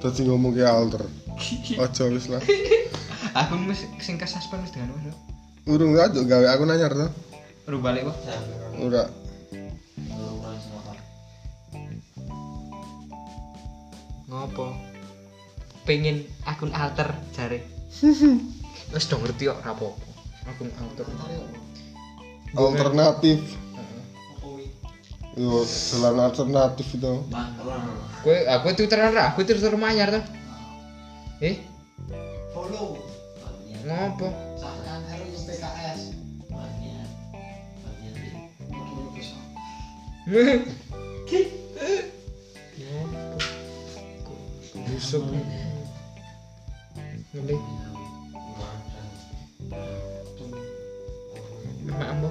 Dadi 0.00 0.20
ngomong 0.24 0.52
ke 0.52 0.64
alter. 0.64 1.04
Aja 1.80 2.04
wis 2.08 2.28
lah. 2.28 2.40
Akun 3.40 3.64
wis 3.64 3.88
sing 4.00 4.16
ke 4.16 4.28
suspend 4.28 4.64
wis 4.64 4.72
dengan 4.72 4.92
wis. 5.00 5.16
Urung 5.64 5.96
aja 5.96 6.20
gawe 6.20 6.46
aku 6.52 6.64
nanyar 6.64 6.92
to. 6.92 7.08
Ru 7.64 7.78
balik, 7.78 8.08
Boh. 8.08 8.16
Ora. 8.82 9.06
Ngopo? 14.52 14.68
Pengen 15.88 16.28
akun 16.44 16.76
alter 16.76 17.08
jare. 17.32 17.64
Wis 18.92 19.08
dong 19.08 19.24
ngerti 19.24 19.48
kok 19.48 19.64
apa-apa. 19.64 20.04
Akun 20.44 20.68
alter. 20.76 21.08
Alternatif. 22.52 23.40
Heeh. 23.72 24.04
Yo, 25.40 25.64
jalan 25.64 26.20
alternatif 26.20 26.84
itu. 26.92 27.24
Kowe 28.20 28.38
aku 28.52 28.76
Twitteran 28.76 29.16
ra, 29.16 29.32
aku 29.32 29.40
Twitter 29.48 29.72
manyar 29.80 30.12
to. 30.12 30.20
Eh, 31.40 31.56
follow 32.52 33.00
ngopo? 33.88 34.28
PKS 35.42 36.12
Busuk. 45.02 45.26
Ngene. 47.34 47.54
Emak 51.82 52.06
ambo, 52.06 52.30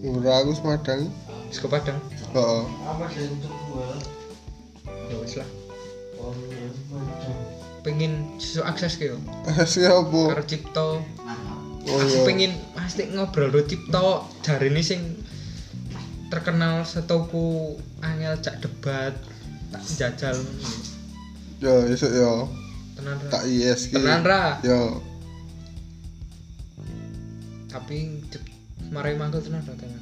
Ora 0.00 0.40
aku 0.40 0.56
semadang. 0.56 1.12
wis 1.52 1.60
ke 1.60 1.68
Padang. 1.68 2.00
Heeh. 2.32 2.62
apa 2.88 3.04
dari 3.06 3.28
untuk 3.28 3.52
gua 3.68 4.00
Ya 5.12 5.16
wis 5.20 5.36
lah. 5.36 5.48
Pengen 7.84 8.32
sesu 8.40 8.64
akses 8.64 8.96
ke 8.96 9.12
yo. 9.12 9.20
Siapa? 9.68 10.20
Karo 10.32 10.40
Cipto. 10.42 11.04
nah 11.20 11.36
Oh 11.86 12.00
aku 12.00 12.16
iya. 12.16 12.24
pengen 12.24 12.52
pasti 12.72 13.12
ngobrol 13.12 13.52
do 13.52 13.60
Cipto 13.62 14.24
jari 14.40 14.72
ini 14.72 14.80
sing 14.80 15.20
terkenal 16.32 16.82
setoku 16.82 17.76
angel 18.00 18.40
cak 18.40 18.58
debat 18.58 19.12
tak 19.70 19.84
jajal 19.84 20.34
Yo, 21.56 21.72
esuk 21.88 22.12
yo. 22.12 22.48
tenan 22.94 23.16
ra 23.16 23.28
Tak 23.30 23.42
IS 23.46 23.88
ki. 23.88 23.94
tenan 23.94 24.22
ra 24.22 24.42
Yo. 24.60 25.00
tapi 27.66 28.24
Cip- 28.28 28.48
marai 28.88 29.14
mangkel 29.14 29.40
tenan 29.40 29.60
ra 29.62 29.74
tenan 29.74 30.00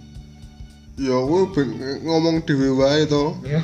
Yo 0.94 1.26
kowe 1.26 1.50
ben 1.50 1.68
ngomong 2.02 2.42
dhewe 2.42 2.70
wae 2.72 3.02
to. 3.04 3.34
ya 3.42 3.58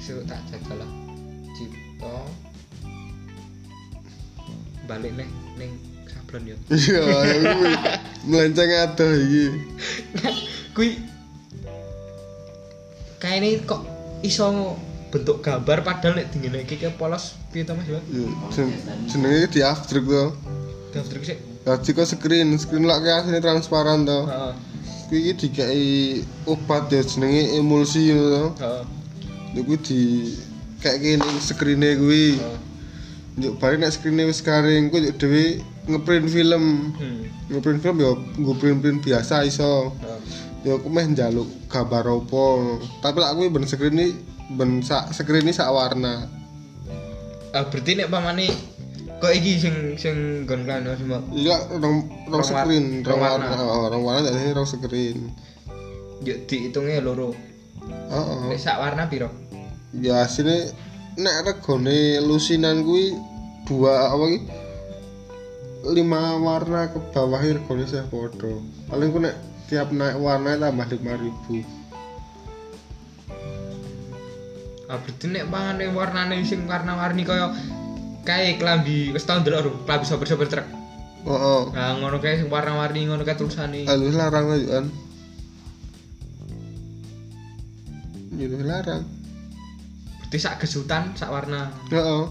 Sik 0.00 0.26
tak 0.26 0.40
jajal 0.48 0.78
lah 0.78 0.90
Cipto 1.54 2.14
balik 4.86 5.14
nih 5.14 5.28
ning 5.54 5.70
sablon 6.04 6.50
yo 6.50 6.56
Iya, 6.66 7.02
kuwi 7.54 7.74
melenceng 8.26 8.70
ada 8.74 9.06
iki. 9.14 9.46
kui 10.74 10.98
kayaknya 13.18 13.62
kok 13.62 13.86
iso 14.22 14.76
bentuk 15.10 15.40
gambar 15.40 15.82
padahal 15.82 16.14
nek 16.14 16.30
dingin 16.30 16.54
iki 16.56 16.76
kayak 16.76 16.94
polos 16.94 17.34
piye 17.50 17.64
to 17.64 17.74
Mas 17.74 17.84
Yo 17.84 17.98
Yo, 18.08 18.24
jen- 18.50 18.74
jenenge 19.06 19.50
di 19.50 19.60
after 19.60 19.98
to. 19.98 20.24
daftar 20.90 21.18
sih 21.20 21.38
Dadi 21.60 21.92
kok 21.92 22.08
screen, 22.08 22.56
screen 22.56 22.84
lak 22.84 23.04
kayak 23.04 23.20
asline 23.22 23.38
transparan 23.38 24.02
to. 24.02 24.20
heeh 24.24 24.52
Kuwi 25.10 25.20
iki 25.26 25.32
dikai 25.42 25.84
obat 26.46 26.86
ya 26.88 27.02
jenenge 27.02 27.58
emulsi 27.58 28.10
to. 28.10 28.54
heeh 28.54 28.82
Lha 29.50 29.60
kuwi 29.60 29.76
di 29.78 30.00
kayak 30.78 30.98
gini 31.00 31.28
screen-e 31.38 31.90
kuwi 31.96 32.26
Oh. 32.38 32.56
Njuk 33.36 33.56
bari 33.56 33.76
nek 33.76 33.90
screen-e 33.90 34.24
wis 34.24 34.40
garing 34.40 34.88
ku 34.88 34.98
njuk 34.98 35.16
dhewe 35.16 35.58
ngeprint 35.86 36.26
film 36.28 36.94
Hmm. 36.94 37.22
ngeprint 37.48 37.80
film 37.80 37.96
yo 37.98 38.10
nggo 38.36 38.52
print-print 38.54 39.00
biasa 39.00 39.42
iso 39.42 39.90
Oh. 39.90 40.18
Yo 40.60 40.76
aku 40.76 40.92
meh 40.92 41.08
njaluk 41.08 41.48
gambar 41.72 42.04
opo 42.20 42.76
tapi 43.00 43.16
kuwi 43.16 43.48
ben 43.48 43.64
screen 43.64 43.96
ini 43.96 44.06
ben 44.60 44.84
sak 44.84 45.16
screen 45.16 45.48
ini 45.48 45.56
sak 45.56 45.72
warna. 45.72 46.28
Ah, 47.50 47.66
berarti 47.66 47.96
nek 47.96 48.12
pamane 48.12 48.46
kok 49.20 49.32
iki 49.32 49.56
sing 49.56 49.96
sing 49.96 50.44
nggon 50.44 50.68
kan 50.68 50.84
semua. 50.96 51.20
iya 51.32 51.56
rong 51.80 52.08
rong 52.28 52.44
screen 52.44 53.00
rong 53.00 53.20
warna. 53.20 53.56
oh, 53.56 53.88
rong 53.88 54.04
warna 54.04 54.28
jadi 54.28 54.52
rong 54.52 54.68
screen. 54.68 55.32
Yo 56.20 56.36
dihitungnya 56.44 57.00
loro. 57.00 57.32
oh, 58.12 58.52
sak 58.60 58.76
warna 58.76 59.08
piro? 59.08 59.32
ya 59.96 60.28
asine 60.28 60.70
nek 61.16 61.42
regone 61.42 62.20
lusinan 62.20 62.84
kuwi 62.84 63.16
dua 63.64 64.12
apa 64.12 64.24
iki? 64.28 64.40
Lima 65.88 66.36
warna 66.36 66.92
ke 66.92 67.00
bawah 67.16 67.40
regone 67.40 67.88
saya 67.88 68.04
podo 68.12 68.60
paling 68.92 69.08
ku 69.08 69.18
nek 69.24 69.49
tiap 69.70 69.94
naik 69.94 70.18
warna 70.18 70.58
tambah 70.58 70.90
lima 70.90 71.14
ribu 71.14 71.62
Ah, 74.90 74.98
berarti 74.98 75.30
nek 75.30 75.46
pamane 75.46 75.86
warnane 75.94 76.42
sing 76.42 76.66
warna-warni 76.66 77.22
kaya 77.22 77.54
kae 78.26 78.58
klambi 78.58 79.14
wis 79.14 79.22
tau 79.22 79.38
ndelok 79.38 79.86
klambi 79.86 80.02
sopir-sopir 80.02 80.50
truk. 80.50 80.66
oh, 81.22 81.30
oh. 81.30 81.62
Nah, 81.70 81.94
ngono 81.94 82.18
kae 82.18 82.42
sing 82.42 82.50
warna-warni 82.50 83.06
ngono 83.06 83.22
kae 83.22 83.38
tulisane. 83.38 83.86
Alus 83.86 84.18
larang 84.18 84.50
aja 84.50 84.66
kan 84.82 84.86
Jadi 88.34 88.66
larang 88.66 89.06
Berarti 90.18 90.36
sak 90.42 90.58
gesutan 90.58 91.14
sak 91.14 91.30
warna. 91.30 91.70
Heeh. 91.94 92.22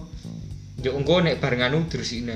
Yo 0.83 0.99
engko 0.99 1.23
nek 1.23 1.39
bareng 1.39 1.63
anu 1.63 1.87
diresiki 1.87 2.27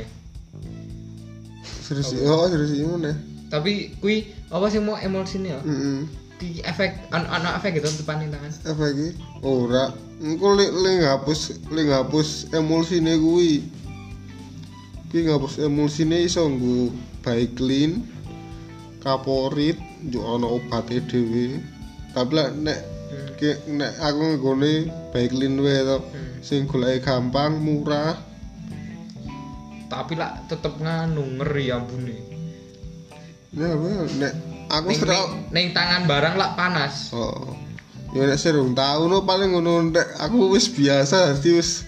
Serius 1.83 2.15
oh 2.23 2.47
serius 2.47 2.71
iki 2.71 2.87
meneh. 2.87 3.15
Tapi 3.51 3.95
kui 3.99 4.23
apa 4.53 4.69
sih 4.69 4.77
mau 4.77 5.01
emulsine 5.01 5.57
ya? 5.57 5.59
Heeh. 5.65 6.05
Ki 6.37 6.61
efek 6.61 7.09
an 7.09 7.25
ana 7.25 7.57
efek 7.57 7.81
gitu 7.81 7.89
depan 8.05 8.21
tangan. 8.29 8.53
Apa 8.69 8.85
iki? 8.93 9.09
Ora. 9.41 9.89
Engko 10.21 10.53
lek 10.53 10.69
lek 10.69 10.95
ngapus 11.01 11.39
lek 11.73 11.89
ngapus 11.89 12.53
emulsine 12.53 13.17
kuwi. 13.17 13.65
Ki 15.09 15.25
ngapus 15.25 15.57
emulsine 15.57 16.21
iso 16.21 16.45
nggo 16.45 16.93
baik 17.25 17.57
clean 17.57 18.05
kaporit 19.01 19.81
yo 20.05 20.21
ana 20.37 20.45
obate 20.45 21.01
dhewe. 21.09 21.57
Tapi 22.13 22.31
lek 22.37 22.49
nek 22.61 22.79
ki 23.41 23.73
nek 23.73 23.97
aku 24.05 24.37
nggone 24.37 24.73
baik 25.09 25.33
clean 25.33 25.57
wae 25.57 25.81
to. 25.81 25.97
Hmm. 25.97 26.31
Sing 26.45 26.69
goleke 26.69 27.09
gampang, 27.09 27.57
murah. 27.57 28.19
Tapi 29.89 30.13
lah 30.13 30.45
tetep 30.45 30.77
nganu 30.77 31.41
ngeri 31.41 31.73
ambune. 31.73 32.32
Ya 33.53 33.69
apa 33.69 33.85
nek 34.17 34.33
aku 34.67 34.87
Ning, 34.89 34.97
serak 34.97 35.17
ning, 35.29 35.29
ning 35.53 35.65
tangan 35.77 36.09
barang 36.09 36.35
lah 36.41 36.57
panas. 36.57 37.13
Oh. 37.13 37.53
Ya 38.13 38.25
nek 38.25 38.41
serung 38.41 38.73
tau 38.73 39.05
no 39.05 39.21
paling 39.21 39.53
ngono 39.53 39.93
nek 39.93 40.07
aku 40.17 40.57
wis 40.57 40.69
biasa 40.69 41.37
dadi 41.37 41.57
wis 41.57 41.85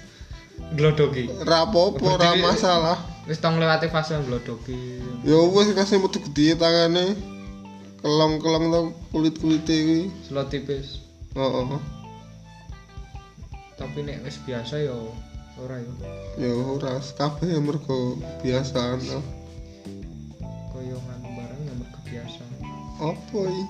Glodoki. 0.77 1.25
rapopo 1.41 2.17
Berarti- 2.17 2.41
masalah. 2.41 2.97
Wis 3.25 3.41
tong 3.41 3.57
lewati 3.57 3.89
fase 3.89 4.13
glodoki. 4.21 5.01
Ya 5.25 5.37
wis 5.41 5.73
kasih 5.73 5.97
metu 5.97 6.21
gede 6.29 6.53
tangane. 6.53 7.17
Kelong-kelong 8.05 8.69
to 8.69 8.81
kulit-kulite 9.09 9.73
kuwi. 9.81 10.01
Slot 10.29 10.53
tipis. 10.53 11.01
Heeh. 11.33 11.81
Tapi 13.75 14.05
nek 14.05 14.21
wis 14.21 14.37
biasa 14.45 14.77
ya 14.77 14.93
ora 15.57 15.81
ya. 15.81 15.93
Ya 16.37 16.53
ora 16.53 17.01
kabeh 17.17 17.57
mergo 17.57 18.21
biasaan 18.45 19.01
to. 19.01 19.19
Apa 22.95 23.39
iki? 23.43 23.65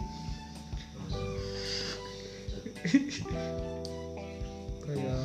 Kaya 4.86 5.18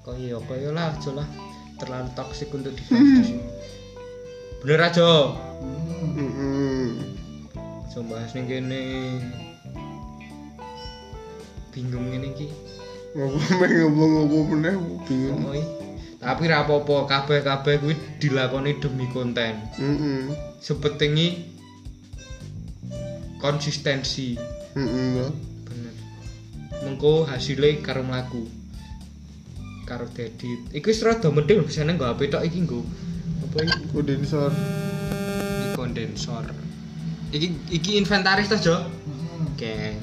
kaya 0.00 0.36
kaya 0.48 0.68
lah 0.72 0.96
aja 0.96 1.10
lah 1.12 1.28
terlalu 1.76 2.08
toksik 2.16 2.48
untuk 2.56 2.72
dibahas 2.72 3.04
di 3.04 3.24
sini. 3.36 3.44
Bener 4.64 4.80
aja. 4.80 5.36
Heeh. 6.16 6.88
Aja 7.84 7.98
bahas 8.08 8.32
ning 8.32 8.48
kene. 8.48 8.82
Bingung 11.76 12.08
ngene 12.08 12.32
iki. 12.32 12.48
Meh 13.12 13.70
ngomong 13.84 14.10
ngopo 14.24 14.36
meneh 14.56 14.74
bingung. 15.04 15.52
Oi. 15.52 15.60
Tapi 16.18 16.50
ra 16.50 16.66
apa-apa, 16.66 17.06
kabeh-kabeh 17.06 17.78
kuwi 17.78 17.94
dilakoni 18.18 18.80
demi 18.80 19.06
konten. 19.12 19.54
Heeh. 19.76 20.32
Sepentingi 20.58 21.57
konsistensi. 23.38 24.34
Heeh. 24.74 25.30
Bener. 25.66 25.94
Mengko 26.84 27.26
hasilnya 27.26 27.80
karo 27.82 28.02
mlaku. 28.04 28.44
Karo 29.88 30.04
dedit. 30.12 30.68
Iku 30.74 30.92
wis 30.92 31.00
rada 31.00 31.32
mending 31.32 31.64
bisane 31.64 31.96
nggo 31.96 32.06
HP 32.06 32.28
tok 32.28 32.44
iki 32.44 32.58
nggo. 32.66 32.84
Apa 33.48 33.56
iki? 33.64 33.78
Kondensor. 33.94 34.52
Ini 34.52 35.66
kondensor. 35.78 36.44
Iki 37.32 37.48
iki 37.72 37.90
inventaris 37.96 38.52
toh, 38.52 38.60
Jo? 38.60 38.76
Oke. 39.48 39.96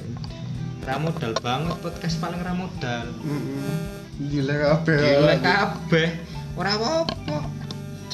Ra 0.82 0.98
modal 0.98 1.34
banget 1.38 1.76
podcast 1.84 2.18
paling 2.18 2.40
ra 2.42 2.52
modal. 2.56 3.06
Heeh. 3.22 3.78
Gila 4.16 4.54
kabeh. 4.56 4.98
Gila 4.98 5.36
kabeh. 5.44 6.08
Ora 6.56 6.72
apa-apa. 6.72 7.55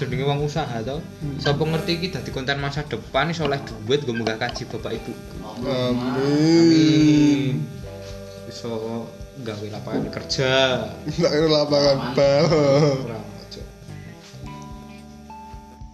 Jenenge 0.03 0.27
wong 0.27 0.43
usaha 0.43 0.83
to. 0.83 0.99
Sapa 1.39 1.63
ngerti 1.63 2.03
iki 2.03 2.11
dadi 2.11 2.35
konten 2.35 2.59
masa 2.59 2.83
depan 2.83 3.31
iso 3.31 3.47
oleh 3.47 3.63
duit 3.63 4.03
nggo 4.03 4.19
munggah 4.19 4.35
kaji 4.35 4.67
Bapak 4.67 4.99
Ibu. 4.99 5.13
Amin. 5.63 7.63
Iso 8.51 9.07
gawe 9.47 9.67
lapangan 9.71 10.11
kerja. 10.11 10.83
Enggak 11.07 11.33
lapangan 11.47 11.99
bal. 12.19 12.47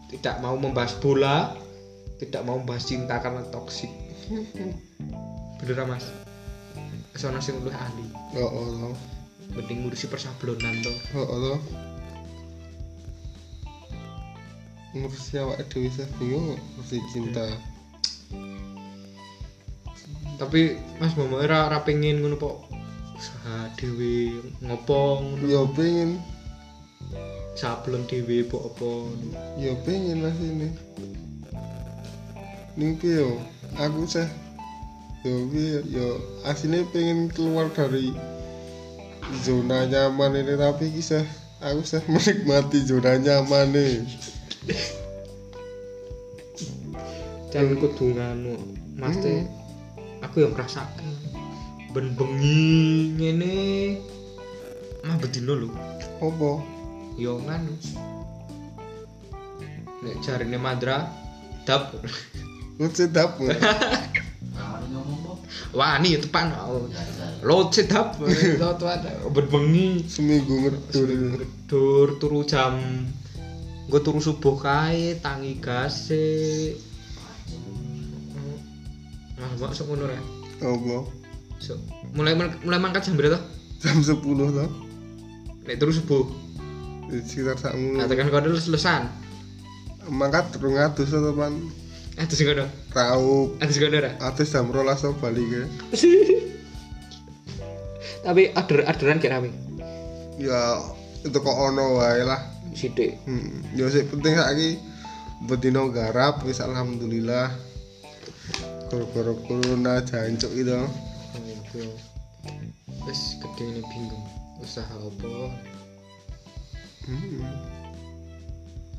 Tidak 0.09 0.41
mau 0.41 0.57
membahas 0.57 0.97
bola, 1.05 1.53
tidak 2.17 2.41
mau 2.49 2.57
membahas 2.57 2.89
cinta 2.89 3.21
karena 3.21 3.45
toksik. 3.53 3.93
Bener 5.61 5.85
Mas? 5.85 6.09
Kesono 7.13 7.45
sing 7.45 7.61
luwih 7.61 7.77
ahli. 7.77 8.09
Ya 8.33 8.49
Allah. 8.49 8.97
Mending 9.53 9.85
ngurusi 9.85 10.09
persablonan 10.09 10.81
to. 10.81 10.93
Ya 11.13 11.25
Allah. 11.29 11.61
Ngurusi 14.97 15.37
awak 15.37 15.61
dhewe 15.69 15.93
saya 15.93 16.09
bingung 16.17 16.57
ngurusi 16.57 16.97
cinta. 17.13 17.45
Tapi 20.41 20.81
Mas 20.97 21.13
Momo 21.19 21.43
ora 21.43 21.69
ora 21.69 21.85
pengen 21.85 22.25
ngono 22.25 22.41
kok 22.41 22.57
usaha 23.19 23.69
dhewe 23.77 24.39
ngopo 24.65 25.21
ngono. 25.21 25.45
Ya 25.45 25.63
pengen, 25.77 26.11
sablon 27.59 28.09
dhewe 28.09 28.49
apa 28.49 28.57
apa 28.65 28.91
ya 29.61 29.73
pengen 29.85 30.25
lah 30.25 30.35
ini. 30.41 30.73
Ning 32.79 32.97
piye 32.97 33.21
yo? 33.21 33.43
Aku 33.77 34.09
sih 34.09 34.25
yo 35.27 35.45
yo 35.85 36.07
aslinya 36.49 36.87
pengen 36.95 37.29
keluar 37.29 37.69
dari 37.75 38.15
zona 39.45 39.85
nyaman 39.85 40.41
ini 40.41 40.55
tapi 40.57 40.89
kisah 40.95 41.27
aku 41.61 41.85
sih 41.85 42.01
menikmati 42.09 42.87
zona 42.87 43.21
nyaman 43.21 43.75
nih. 43.75 44.07
Dan 47.49 47.75
kudu 47.81 48.13
nganu 48.13 48.55
Mas 48.99 49.17
teh 49.23 49.47
aku 50.21 50.43
yang 50.43 50.53
ngerasakan 50.53 51.29
ben 51.95 52.13
bengi 52.15 53.17
ngene. 53.17 53.57
Mah 55.07 55.17
bedino 55.17 55.57
lho. 55.57 55.69
Apa? 56.21 56.51
yo 57.19 57.41
nganu. 57.43 57.75
Nek 60.05 60.17
jarine 60.23 60.59
Mandra 60.61 61.09
dap. 61.65 61.97
Lu 62.79 62.87
sedap 62.93 63.41
nggak? 63.41 63.59
Rawani 64.55 64.87
ngomong 64.95 65.19
kok. 65.27 65.39
wani 65.75 66.15
ya 66.15 66.19
tepan 66.23 66.55
lo 67.43 67.69
sedap 67.75 68.19
lo 68.23 68.71
tuan 68.81 69.03
ben 69.35 69.47
bengi. 69.51 70.07
Seminggu 70.07 70.55
ngedur. 70.69 71.09
dur 71.67 72.09
turu 72.21 72.41
jam 72.47 72.79
gue 73.89 74.01
turu 74.05 74.21
subuh 74.21 74.61
kae 74.61 75.17
tangi 75.19 75.57
gase 75.57 76.77
Nah, 79.39 79.47
mbak 79.55 79.71
sok 79.71 79.95
ngono 79.95 80.11
ra. 80.11 80.19
Apa? 80.67 81.07
Sok. 81.63 81.79
Mulai 82.11 82.35
mulai 82.67 82.83
mangkat 82.83 83.07
jam 83.07 83.15
berapa? 83.15 83.39
Jam 83.79 84.03
10 84.03 84.19
toh. 84.19 84.67
Nek 85.63 85.79
turu 85.79 85.95
subuh. 85.95 86.27
Di 87.07 87.23
sekitar 87.23 87.55
sakmu. 87.55 88.03
Nah, 88.03 88.11
tekan 88.11 88.35
kono 88.35 88.51
lulusan. 88.51 89.07
Mangkat 90.11 90.59
terus 90.59 90.75
ngatus 90.75 91.15
to 91.15 91.31
pan. 91.39 91.55
Atus 92.19 92.43
kono. 92.43 92.67
Raup. 92.91 93.63
Atus 93.63 93.79
kono 93.79 93.97
ra. 94.03 94.11
Atus 94.27 94.51
jam 94.51 94.75
rolas 94.75 95.07
to 95.07 95.15
balik 95.23 95.47
ke. 95.47 95.63
Tapi 98.27 98.43
order 98.59 98.91
orderan 98.91 99.23
gak 99.23 99.33
rame. 99.39 99.55
ya 100.39 100.79
itu 101.27 101.35
kok 101.35 101.51
ono 101.51 101.99
wae 101.99 102.23
lah 102.23 102.39
Sithik. 102.75 103.21
hmm. 103.25 103.77
ya 103.77 103.89
penting 103.89 104.35
saiki 104.37 104.81
bedino 105.47 105.89
garap 105.95 106.43
wis 106.43 106.59
alhamdulillah 106.59 107.55
gara-gara 108.89 109.35
corona 109.45 110.01
jancuk 110.03 110.53
itu. 110.57 110.81
Wis 113.05 113.41
gede 113.41 113.65
ini 113.69 113.83
bingung. 113.85 114.25
Usaha 114.59 114.91
apa? 114.91 115.53
hmm. 117.07 117.41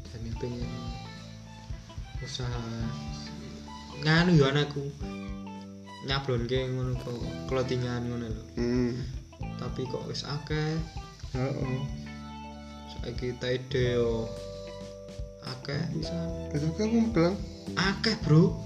Dan 0.10 0.20
ini 0.24 0.32
pengen 0.40 0.72
usaha 2.24 2.64
nganu 4.06 4.32
yo 4.38 4.46
anakku. 4.48 4.86
Nyablonke 6.08 6.64
ngono 6.72 6.96
kok 6.96 7.20
clothingan 7.52 8.08
ngono 8.08 8.28
lho. 8.32 8.44
Hmm. 8.56 8.94
Tapi 9.60 9.84
kok 9.90 10.08
wis 10.08 10.24
akeh. 10.24 10.80
Heeh. 11.36 12.09
Saiki 13.00 13.36
tede 13.40 14.00
yo 14.00 14.28
akeh 15.46 15.82
bisa. 15.96 16.16
itu 16.54 16.68
kan 16.78 16.86
aku 16.88 16.98
bilang 17.16 17.36
Akeh, 17.78 18.18
Bro. 18.26 18.58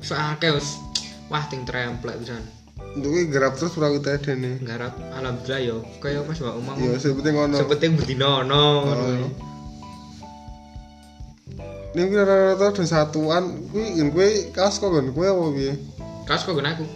Wis 0.00 0.10
akeh 0.12 0.50
wis. 0.56 0.80
Wah, 1.28 1.44
ting 1.48 1.64
tremplek 1.68 2.20
untuk 2.94 3.10
ini 3.10 3.26
garap 3.26 3.58
terus 3.58 3.74
ora 3.74 3.90
kita 3.90 4.18
ada 4.18 4.32
nih 4.38 4.54
Nggarap 4.62 4.94
alhamdulillah 5.18 5.60
yo 5.66 5.76
kaya 5.98 6.22
Mas 6.22 6.38
Mbak 6.38 6.56
Umang. 6.62 6.76
ya 6.78 6.94
sepenting 6.94 7.34
ono 7.34 7.56
Sepenting 7.58 7.92
bedino 7.98 8.28
ono 8.46 8.62
ngono. 8.86 9.02
Oh. 9.02 9.30
ini 11.94 12.10
kuwi 12.10 12.18
rata-rata 12.18 12.74
ada 12.74 12.82
satuan 12.86 13.44
kuwi 13.70 13.98
ngene 13.98 14.10
kuwi 14.14 14.30
kas 14.54 14.78
kok 14.78 14.94
kan 14.94 15.10
kuwi 15.10 15.26
apa 15.26 15.42
piye 15.54 15.74
Kas 16.24 16.40
kok 16.46 16.54
nggon 16.56 16.70
aku. 16.70 16.86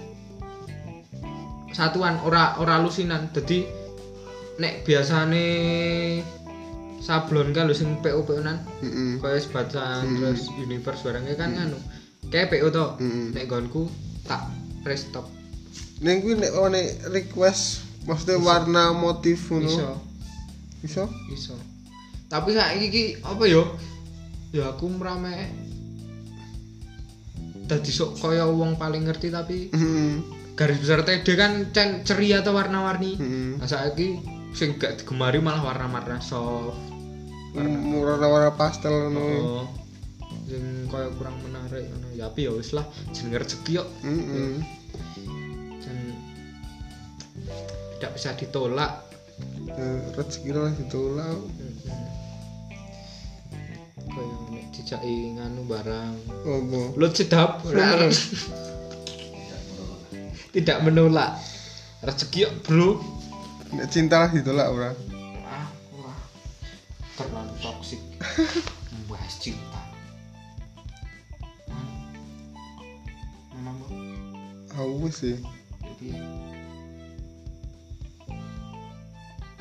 Satuan 1.77 2.19
ora 2.25 2.57
ora 2.59 2.81
lusinan. 2.81 3.29
Dadi 3.31 3.67
nek 4.59 4.83
biasane 4.83 5.47
sablon 6.99 7.55
lho 7.55 7.75
sing 7.75 8.03
PO-PO-nan 8.03 8.59
heeh 8.83 9.23
kaya 9.23 9.39
sebatan 9.39 10.03
Hmm. 10.03 10.15
terus 10.19 10.51
universe 10.59 11.07
barangnya 11.07 11.35
kan 11.39 11.55
anu. 11.55 11.79
Kayak 12.29 12.59
PO 12.59 12.69
to. 12.75 12.87
Hmm. 12.99 13.31
Nek 13.33 13.47
gonku 13.49 13.87
tak 14.27 14.45
restop 14.85 15.31
ning 15.99 16.23
kuwi 16.23 16.39
nek 16.39 16.55
one 16.55 16.79
request 17.11 17.83
maksudnya 18.07 18.39
warna 18.39 18.95
motif 18.95 19.51
ngono. 19.51 19.67
Iso. 19.67 19.91
bisa 20.79 21.05
iso. 21.35 21.55
Tapi 22.31 22.55
saiki 22.55 22.87
iki 22.91 23.05
apa 23.25 23.45
yo? 23.51 23.67
Ya 24.55 24.71
aku 24.75 24.87
merame 24.91 25.51
dadi 27.69 27.91
sok 27.93 28.17
kaya 28.23 28.47
wong 28.49 28.79
paling 28.79 29.07
ngerti 29.07 29.29
tapi 29.29 29.71
heeh 29.75 30.13
garis 30.59 30.79
besar 30.83 31.07
TD 31.07 31.27
kan 31.39 31.71
ceria 32.03 32.43
atau 32.43 32.55
warna-warni. 32.55 33.19
Heeh 33.19 33.51
nah 33.59 33.67
saiki 33.67 34.38
sing 34.53 34.79
gak 34.81 35.03
digemari 35.03 35.39
malah 35.43 35.63
warna-warna 35.73 36.21
soft. 36.21 36.79
Warna-warna 37.55 38.53
pastel 38.55 39.11
ngono. 39.11 39.25
Oh, 39.43 39.67
sing 40.47 40.89
kaya 40.89 41.09
kurang 41.17 41.37
menarik 41.45 41.89
ngono. 41.89 42.09
Ya 42.17 42.29
tapi 42.31 42.47
ya 42.49 42.53
wis 42.55 42.73
lah 42.73 42.85
jenenge 43.13 43.45
rezeki 43.45 43.73
yo. 43.81 43.85
Heeh 44.05 44.61
jan 45.83 45.99
tidak 47.99 48.11
bisa 48.15 48.31
ditolak. 48.37 48.93
Rezeki 50.15 50.51
lah 50.55 50.73
ditolak. 50.75 51.39
Kaya 54.09 54.35
nek 54.51 54.65
dijaki 54.75 55.15
nganu 55.39 55.63
barang. 55.67 56.15
Apa? 56.47 56.81
Lo 56.99 57.07
cedap 57.11 57.63
Tidak 60.55 60.79
menolak. 60.83 61.39
Rezeki 62.03 62.39
ya 62.47 62.51
bro 62.63 63.18
cinta 63.87 64.17
lah 64.19 64.31
ditolak 64.31 64.69
ora 64.69 64.91
Ah, 65.45 65.67
wah 65.95 66.19
Terlalu 67.15 67.55
toksik 67.59 68.01
Membahas 68.93 69.35
cinta. 69.39 69.81
Mana 73.53 73.71
mau? 73.75 73.91
aku 74.71 75.09
sih. 75.09 75.37
Jadi 75.81 76.09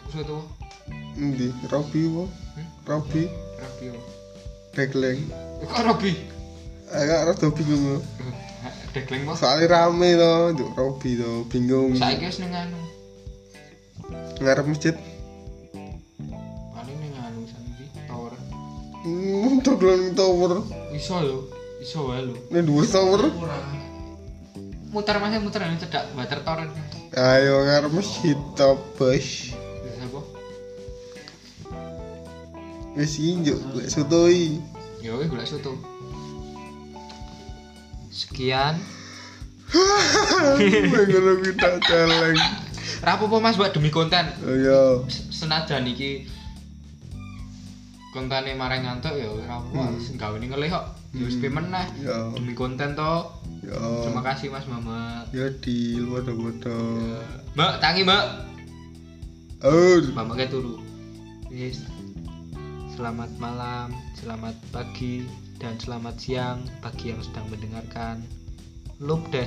Terus 0.07 0.15
itu 0.21 0.39
endi? 1.15 1.47
Robi 1.67 2.01
apa 2.07 2.23
Hmm? 2.57 2.67
Robi. 2.85 3.23
Rapi 3.57 3.83
ya 3.85 3.93
Degleng 4.71 5.19
Kok 5.61 5.81
Robi? 5.83 6.13
agak 6.87 7.27
rada 7.27 7.47
bingung 7.51 7.99
Dekleng 8.93 9.27
mas 9.27 9.37
soalnya 9.37 9.67
rame 9.69 10.15
to 10.15 10.31
untuk 10.55 10.69
Robi 10.73 11.19
to 11.19 11.43
bingung. 11.47 11.93
Saya 11.93 12.15
guys 12.15 12.39
nih 12.39 12.47
anu 12.49 12.79
ngarep 14.37 14.65
masjid? 14.69 14.95
Paling 16.73 16.97
nih 17.01 17.11
anu 17.21 17.43
Santi 17.49 17.85
Tower. 18.05 18.33
Hmm 19.03 19.59
dodolan 19.65 20.13
tower. 20.13 20.63
Iso 20.93 21.17
lho 21.21 21.37
Iso 21.81 22.09
wae 22.09 22.21
lho. 22.25 22.33
Ini 22.53 22.61
dua 22.65 22.83
tower. 22.85 23.21
Muter 24.93 25.15
masih 25.19 25.43
muter 25.43 25.61
ini 25.67 25.77
cedak 25.77 26.09
Water 26.15 26.39
torrent 26.41 26.71
ayo 27.15 27.63
ngarep 27.63 27.91
masjid 27.97 28.37
to 28.53 28.75
bos 28.99 29.55
wis 32.97 33.13
injuk 33.21 33.57
lek 33.77 33.87
sutoi 33.87 34.59
Ya 34.97 35.13
wis 35.13 35.29
golek 35.29 35.45
soto. 35.45 35.77
Sekian. 38.09 38.81
ngono 40.57 41.37
kita 41.45 41.77
celeng 41.85 42.33
Rapopo 43.01 43.37
Mas 43.39 43.55
buat 43.55 43.71
demi 43.71 43.93
konten. 43.93 44.25
ayo 44.43 45.05
S- 45.05 45.29
Senajan 45.31 45.85
iki 45.85 46.25
kontene 48.11 48.57
marang 48.57 48.81
ngantuk 48.81 49.13
ya 49.13 49.29
apa 49.45 49.93
hmm. 49.93 50.17
gawe 50.17 50.35
ning 50.41 50.49
ngelih 50.51 50.73
kok. 50.73 50.85
Ya 51.13 51.23
wis 51.23 51.37
piye 51.39 51.51
meneh 51.53 51.87
ya 52.01 52.33
demi 52.33 52.57
konten 52.57 52.97
to. 52.97 53.13
ya 53.63 53.77
Terima 54.05 54.23
kasih 54.25 54.47
Mas 54.49 54.65
Mamat. 54.65 55.29
ya 55.33 55.49
di 55.61 55.97
bodoh-bodoh 56.01 57.21
Mbak, 57.57 57.73
tangi 57.81 58.01
Mbak. 58.05 58.25
oh 59.65 59.97
Mama 60.13 60.37
kayak 60.37 60.53
turu. 60.53 60.77
Yes. 61.49 61.81
Selamat 62.97 63.29
malam, 63.37 63.93
selamat 64.17 64.57
pagi, 64.73 65.21
dan 65.61 65.77
selamat 65.77 66.17
siang 66.17 66.65
bagi 66.81 67.13
yang 67.13 67.21
sedang 67.21 67.45
mendengarkan. 67.49 68.25
Lup 68.97 69.21
deh. 69.29 69.45